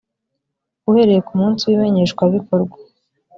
uhereye 0.89 1.21
ku 1.27 1.33
munsi 1.41 1.61
w 1.69 1.73
‘imenyeshwabikorwa. 1.75 2.75